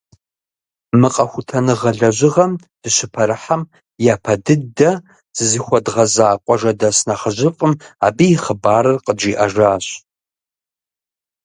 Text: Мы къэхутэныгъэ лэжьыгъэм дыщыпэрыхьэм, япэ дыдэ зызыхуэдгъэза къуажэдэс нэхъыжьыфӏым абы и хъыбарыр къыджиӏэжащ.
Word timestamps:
Мы 0.99 1.09
къэхутэныгъэ 1.15 1.91
лэжьыгъэм 1.99 2.51
дыщыпэрыхьэм, 2.81 3.61
япэ 4.13 4.33
дыдэ 4.43 4.89
зызыхуэдгъэза 5.35 6.27
къуажэдэс 6.43 6.97
нэхъыжьыфӏым 7.07 7.73
абы 8.07 8.25
и 8.35 8.37
хъыбарыр 8.43 8.97
къыджиӏэжащ. 9.05 9.85